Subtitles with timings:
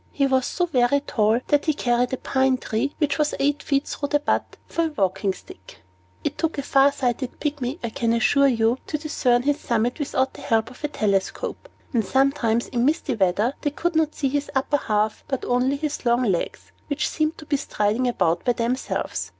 [0.11, 3.87] He was so very tall that he carried a pine tree, which was eight feet
[3.87, 5.83] through the butt, for a walking stick.
[6.23, 10.33] It took a far sighted Pygmy, I can assure you, to discern his summit without
[10.33, 14.49] the help of a telescope; and sometimes, in misty weather, they could not see his
[14.55, 19.29] upper half, but only his long legs, which seemed to be striding about by themselves.